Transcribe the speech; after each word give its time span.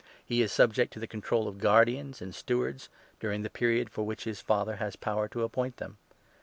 He 0.25 0.41
is 0.41 0.51
subject 0.51 0.91
to 0.93 0.99
the 0.99 1.05
control 1.05 1.47
of 1.47 1.59
guardians 1.59 2.17
2 2.17 2.23
and 2.25 2.33
stewards, 2.33 2.89
during 3.19 3.43
the 3.43 3.51
period 3.51 3.91
for 3.91 4.03
which 4.03 4.23
his 4.23 4.41
father 4.41 4.77
has 4.77 4.95
power 4.95 5.27
to 5.27 5.43
appoint 5.43 5.77
them. 5.77 5.99